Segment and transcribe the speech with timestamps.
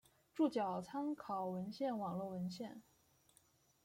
[0.51, 2.81] 脚注参考文献网络文献